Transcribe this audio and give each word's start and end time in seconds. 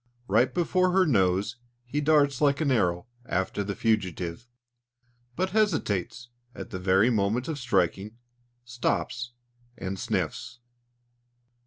Right 0.27 0.51
before 0.51 0.93
her 0.93 1.05
nose 1.05 1.57
he 1.85 2.01
darts 2.01 2.41
like 2.41 2.59
an 2.59 2.71
arrow 2.71 3.05
after 3.27 3.63
the 3.63 3.75
fugitive, 3.75 4.47
but 5.35 5.51
hesitates 5.51 6.29
at 6.55 6.71
the 6.71 6.79
very 6.79 7.11
moment 7.11 7.47
of 7.47 7.59
striking, 7.59 8.17
stops, 8.65 9.33
and 9.77 9.99
sniffs. 9.99 10.57